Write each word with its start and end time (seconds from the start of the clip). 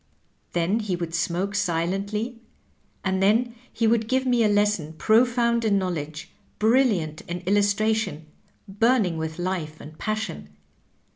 ''Then 0.53 0.79
he 0.79 0.95
would 0.95 1.13
smoke 1.13 1.53
si 1.53 1.71
lently, 1.73 2.39
and 3.05 3.21
then 3.21 3.53
he 3.71 3.85
would 3.85 4.07
give 4.07 4.25
me 4.25 4.43
a 4.43 4.47
lesson 4.49 4.93
profound 4.93 5.63
in 5.63 5.77
knowledge, 5.77 6.31
brilliant 6.57 7.21
in 7.27 7.41
illustration, 7.41 8.25
burning 8.67 9.19
with 9.19 9.37
life 9.37 9.79
and 9.79 9.95
passion. 9.99 10.49